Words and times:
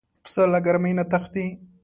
پسه 0.23 0.43
له 0.51 0.59
ګرمۍ 0.65 0.93
نه 0.99 1.05
تښتي. 1.11 1.45